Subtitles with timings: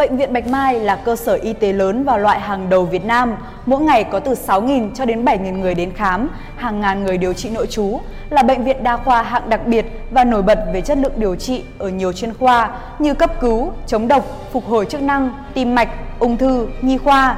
[0.00, 3.04] Bệnh viện Bạch Mai là cơ sở y tế lớn và loại hàng đầu Việt
[3.04, 3.36] Nam.
[3.66, 7.32] Mỗi ngày có từ 6.000 cho đến 7.000 người đến khám, hàng ngàn người điều
[7.32, 8.00] trị nội trú.
[8.30, 11.36] Là bệnh viện đa khoa hạng đặc biệt và nổi bật về chất lượng điều
[11.36, 15.74] trị ở nhiều chuyên khoa như cấp cứu, chống độc, phục hồi chức năng, tim
[15.74, 17.36] mạch, ung thư, nhi khoa.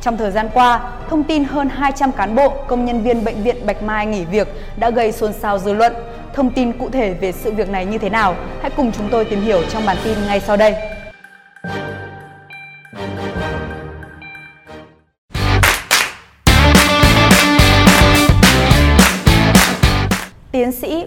[0.00, 0.80] Trong thời gian qua,
[1.10, 4.48] thông tin hơn 200 cán bộ, công nhân viên bệnh viện Bạch Mai nghỉ việc
[4.76, 5.92] đã gây xôn xao dư luận.
[6.34, 8.34] Thông tin cụ thể về sự việc này như thế nào?
[8.62, 10.74] Hãy cùng chúng tôi tìm hiểu trong bản tin ngay sau đây.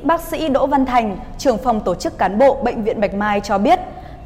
[0.04, 3.40] Bác sĩ Đỗ Văn Thành, trưởng phòng tổ chức cán bộ Bệnh viện Bạch Mai
[3.42, 3.80] cho biết,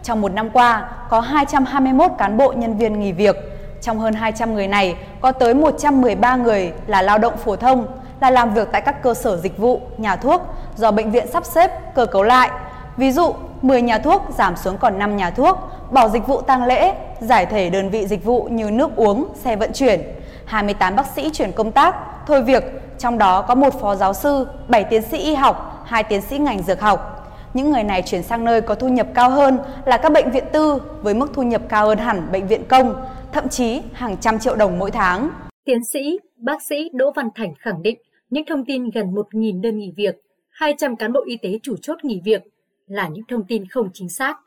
[0.04, 3.36] trong một năm qua có 221 cán bộ nhân viên nghỉ việc.
[3.82, 7.88] Trong hơn 200 người này, có tới 113 người là lao động phổ thông,
[8.22, 10.42] là làm việc tại các cơ sở dịch vụ, nhà thuốc
[10.76, 12.50] do bệnh viện sắp xếp, cơ cấu lại.
[12.98, 15.58] Ví dụ, 10 nhà thuốc giảm xuống còn 5 nhà thuốc,
[15.92, 19.56] bỏ dịch vụ tang lễ, giải thể đơn vị dịch vụ như nước uống, xe
[19.56, 20.02] vận chuyển.
[20.46, 21.96] 28 bác sĩ chuyển công tác,
[22.28, 22.64] thôi việc,
[22.98, 26.38] trong đó có một phó giáo sư, 7 tiến sĩ y học, 2 tiến sĩ
[26.38, 27.14] ngành dược học.
[27.54, 30.44] Những người này chuyển sang nơi có thu nhập cao hơn là các bệnh viện
[30.52, 34.40] tư với mức thu nhập cao hơn hẳn bệnh viện công, thậm chí hàng trăm
[34.40, 35.30] triệu đồng mỗi tháng.
[35.66, 39.78] Tiến sĩ, bác sĩ Đỗ Văn Thành khẳng định những thông tin gần 1.000 đơn
[39.78, 40.16] nghỉ việc,
[40.50, 42.42] 200 cán bộ y tế chủ chốt nghỉ việc
[42.88, 44.38] là những thông tin không chính xác.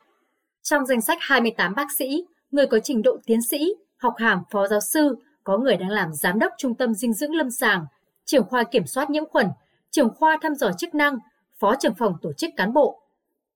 [0.63, 4.67] Trong danh sách 28 bác sĩ, người có trình độ tiến sĩ, học hàm phó
[4.67, 7.87] giáo sư, có người đang làm giám đốc trung tâm dinh dưỡng lâm sàng,
[8.31, 9.47] trưởng khoa kiểm soát nhiễm khuẩn,
[9.91, 11.19] trưởng khoa thăm dò chức năng,
[11.59, 13.03] phó trưởng phòng tổ chức cán bộ.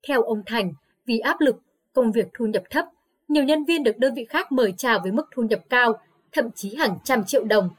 [0.08, 0.72] Theo ông Thành,
[1.06, 1.56] vì áp lực,
[1.92, 2.86] công việc thu nhập thấp,
[3.28, 5.92] nhiều nhân viên được đơn vị khác mời chào với mức thu nhập cao,
[6.32, 7.70] thậm chí hàng trăm triệu đồng,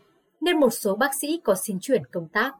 [0.41, 2.55] nên một số bác sĩ có xin chuyển công tác.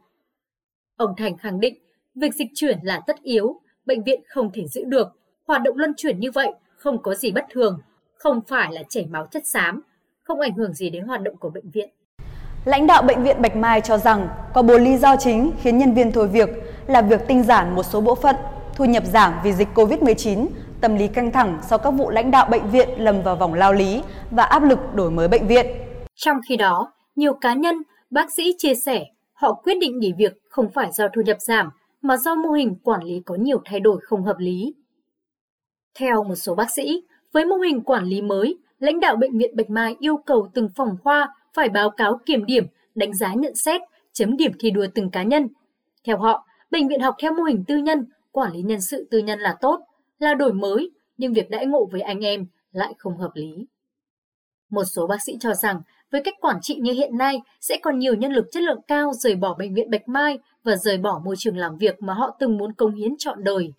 [0.96, 1.76] Ông Thành khẳng định,
[2.16, 5.08] việc dịch chuyển là tất yếu, bệnh viện không thể giữ được.
[5.48, 7.80] Hoạt động luân chuyển như vậy không có gì bất thường,
[8.16, 9.82] không phải là chảy máu chất xám,
[10.24, 11.90] không ảnh hưởng gì đến hoạt động của bệnh viện.
[12.66, 15.94] Lãnh đạo bệnh viện Bạch Mai cho rằng có bốn lý do chính khiến nhân
[15.94, 16.50] viên thôi việc
[16.88, 18.36] là việc tinh giản một số bộ phận,
[18.76, 20.48] thu nhập giảm vì dịch Covid-19,
[20.82, 23.74] tâm lý căng thẳng sau các vụ lãnh đạo bệnh viện lầm vào vòng lao
[23.74, 25.66] lý và áp lực đổi mới bệnh viện.
[26.16, 27.76] Trong khi đó, nhiều cá nhân,
[28.10, 31.70] bác sĩ chia sẻ họ quyết định nghỉ việc không phải do thu nhập giảm
[32.02, 34.76] mà do mô hình quản lý có nhiều thay đổi không hợp lý.
[36.00, 37.04] Theo một số bác sĩ,
[37.34, 40.70] với mô hình quản lý mới, lãnh đạo bệnh viện Bạch Mai yêu cầu từng
[40.76, 43.82] phòng khoa phải báo cáo kiểm điểm, đánh giá nhận xét,
[44.14, 45.48] chấm điểm thi đua từng cá nhân.
[46.04, 49.20] Theo họ, bệnh viện học theo mô hình tư nhân, quản lý nhân sự tư
[49.20, 49.80] nhân là tốt,
[50.20, 53.66] là đổi mới, nhưng việc đãi ngộ với anh em lại không hợp lý.
[54.70, 58.00] Một số bác sĩ cho rằng, với cách quản trị như hiện nay, sẽ còn
[58.00, 61.22] nhiều nhân lực chất lượng cao rời bỏ bệnh viện Bạch Mai và rời bỏ
[61.26, 63.74] môi trường làm việc mà họ từng muốn công hiến trọn đời.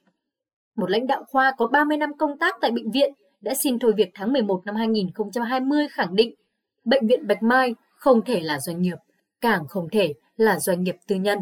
[0.76, 3.92] Một lãnh đạo khoa có 30 năm công tác tại bệnh viện đã xin thôi
[3.96, 6.34] việc tháng 11 năm 2020 khẳng định
[6.86, 8.96] Bệnh viện Bạch Mai không thể là doanh nghiệp,
[9.40, 11.38] càng không thể là doanh nghiệp tư nhân.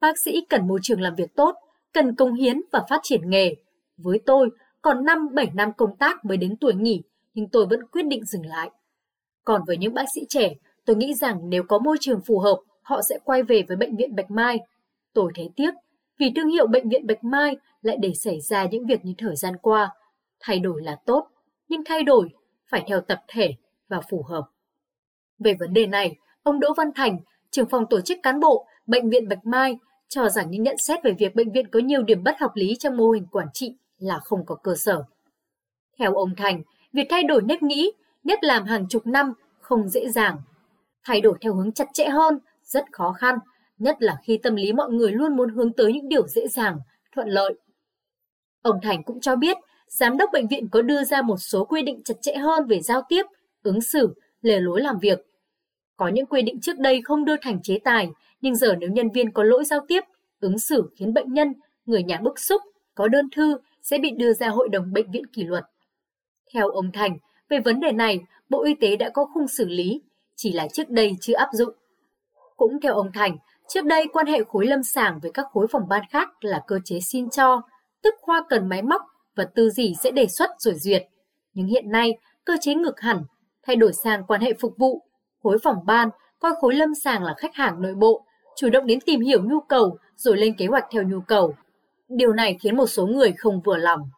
[0.00, 1.54] Bác sĩ cần môi trường làm việc tốt,
[1.92, 3.54] cần công hiến và phát triển nghề.
[3.96, 4.50] Với tôi,
[4.82, 7.02] còn 5-7 năm công tác mới đến tuổi nghỉ,
[7.34, 8.70] nhưng tôi vẫn quyết định dừng lại.
[9.44, 12.56] Còn với những bác sĩ trẻ, tôi nghĩ rằng nếu có môi trường phù hợp,
[12.82, 14.58] họ sẽ quay về với Bệnh viện Bạch Mai.
[15.12, 15.70] Tôi thấy tiếc,
[16.18, 19.36] vì thương hiệu Bệnh viện Bạch Mai lại để xảy ra những việc như thời
[19.36, 19.90] gian qua.
[20.40, 21.28] Thay đổi là tốt,
[21.68, 22.28] nhưng thay đổi
[22.70, 23.54] phải theo tập thể
[23.88, 24.42] và phù hợp.
[25.38, 27.18] Về vấn đề này, ông Đỗ Văn Thành,
[27.50, 29.78] trưởng phòng tổ chức cán bộ, Bệnh viện Bạch Mai,
[30.08, 32.76] cho rằng những nhận xét về việc bệnh viện có nhiều điểm bất hợp lý
[32.76, 35.04] trong mô hình quản trị là không có cơ sở.
[35.98, 36.62] Theo ông Thành,
[36.92, 37.92] việc thay đổi nếp nghĩ,
[38.24, 40.36] nếp làm hàng chục năm không dễ dàng.
[41.04, 43.38] Thay đổi theo hướng chặt chẽ hơn rất khó khăn,
[43.78, 46.78] nhất là khi tâm lý mọi người luôn muốn hướng tới những điều dễ dàng,
[47.14, 47.54] thuận lợi.
[48.62, 49.56] Ông Thành cũng cho biết,
[49.88, 52.80] giám đốc bệnh viện có đưa ra một số quy định chặt chẽ hơn về
[52.80, 53.26] giao tiếp,
[53.62, 55.27] ứng xử, lề lối làm việc.
[55.98, 58.08] Có những quy định trước đây không đưa thành chế tài,
[58.40, 60.00] nhưng giờ nếu nhân viên có lỗi giao tiếp,
[60.40, 61.54] ứng xử khiến bệnh nhân,
[61.86, 62.62] người nhà bức xúc,
[62.94, 65.64] có đơn thư sẽ bị đưa ra hội đồng bệnh viện kỷ luật.
[66.54, 67.18] Theo ông Thành,
[67.48, 70.02] về vấn đề này, Bộ Y tế đã có khung xử lý,
[70.36, 71.74] chỉ là trước đây chưa áp dụng.
[72.56, 73.36] Cũng theo ông Thành,
[73.68, 76.78] trước đây quan hệ khối lâm sàng với các khối phòng ban khác là cơ
[76.84, 77.62] chế xin cho,
[78.02, 79.02] tức khoa cần máy móc
[79.36, 81.02] và tư gì sẽ đề xuất rồi duyệt.
[81.54, 83.22] Nhưng hiện nay, cơ chế ngược hẳn,
[83.62, 85.07] thay đổi sang quan hệ phục vụ,
[85.42, 88.24] khối phòng ban coi khối lâm sàng là khách hàng nội bộ,
[88.56, 91.54] chủ động đến tìm hiểu nhu cầu rồi lên kế hoạch theo nhu cầu.
[92.08, 94.10] Điều này khiến một số người không vừa lòng.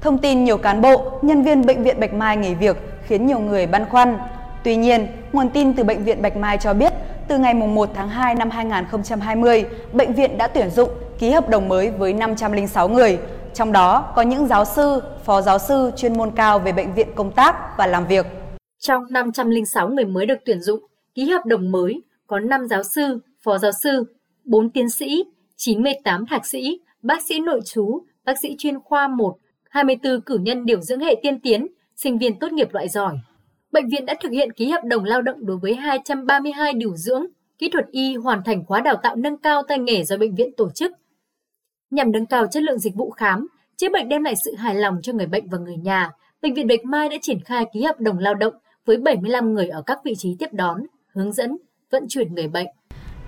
[0.00, 2.76] Thông tin nhiều cán bộ, nhân viên bệnh viện Bạch Mai nghỉ việc
[3.06, 4.18] khiến nhiều người băn khoăn.
[4.64, 6.92] Tuy nhiên, nguồn tin từ bệnh viện Bạch Mai cho biết,
[7.28, 11.68] từ ngày 1 tháng 2 năm 2020, bệnh viện đã tuyển dụng ký hợp đồng
[11.68, 13.18] mới với 506 người,
[13.54, 17.08] trong đó có những giáo sư, phó giáo sư chuyên môn cao về bệnh viện
[17.14, 18.26] công tác và làm việc.
[18.78, 20.80] Trong 506 người mới được tuyển dụng,
[21.14, 24.04] ký hợp đồng mới có 5 giáo sư, phó giáo sư,
[24.44, 25.24] 4 tiến sĩ,
[25.56, 29.36] 98 thạc sĩ, bác sĩ nội trú, bác sĩ chuyên khoa 1,
[29.70, 33.16] 24 cử nhân điều dưỡng hệ tiên tiến, sinh viên tốt nghiệp loại giỏi.
[33.72, 37.26] Bệnh viện đã thực hiện ký hợp đồng lao động đối với 232 điều dưỡng,
[37.58, 40.50] kỹ thuật y hoàn thành khóa đào tạo nâng cao tay nghề do bệnh viện
[40.56, 40.92] tổ chức.
[41.90, 43.46] Nhằm nâng cao chất lượng dịch vụ khám,
[43.76, 46.10] chữa bệnh đem lại sự hài lòng cho người bệnh và người nhà,
[46.42, 48.54] Bệnh viện Bạch Mai đã triển khai ký hợp đồng lao động
[48.86, 50.82] với 75 người ở các vị trí tiếp đón,
[51.14, 51.56] hướng dẫn,
[51.90, 52.66] vận chuyển người bệnh.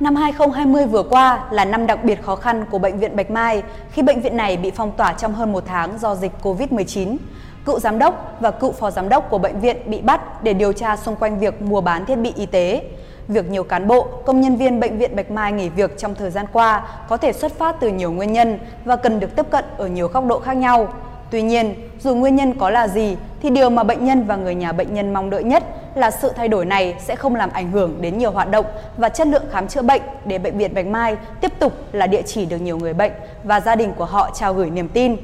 [0.00, 3.62] Năm 2020 vừa qua là năm đặc biệt khó khăn của Bệnh viện Bạch Mai
[3.93, 7.16] khi bệnh viện này bị phong tỏa trong hơn một tháng do dịch COVID-19.
[7.64, 10.72] Cựu giám đốc và cựu phó giám đốc của bệnh viện bị bắt để điều
[10.72, 12.82] tra xung quanh việc mua bán thiết bị y tế.
[13.28, 16.31] Việc nhiều cán bộ, công nhân viên bệnh viện Bạch Mai nghỉ việc trong thời
[16.31, 19.64] gian qua có thể xuất phát từ nhiều nguyên nhân và cần được tiếp cận
[19.76, 20.88] ở nhiều góc độ khác nhau.
[21.30, 24.54] Tuy nhiên, dù nguyên nhân có là gì thì điều mà bệnh nhân và người
[24.54, 25.64] nhà bệnh nhân mong đợi nhất
[25.94, 28.66] là sự thay đổi này sẽ không làm ảnh hưởng đến nhiều hoạt động
[28.96, 32.22] và chất lượng khám chữa bệnh để bệnh viện Bạch Mai tiếp tục là địa
[32.22, 33.12] chỉ được nhiều người bệnh
[33.44, 35.16] và gia đình của họ trao gửi niềm tin.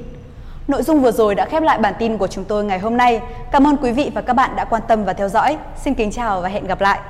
[0.68, 3.20] Nội dung vừa rồi đã khép lại bản tin của chúng tôi ngày hôm nay.
[3.52, 5.56] Cảm ơn quý vị và các bạn đã quan tâm và theo dõi.
[5.84, 7.00] Xin kính chào và hẹn gặp lại.